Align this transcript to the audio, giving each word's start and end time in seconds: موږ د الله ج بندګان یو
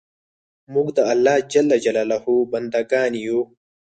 موږ 0.73 0.87
د 0.97 0.99
الله 1.11 1.35
ج 1.51 1.53
بندګان 2.51 3.11
یو 3.25 3.39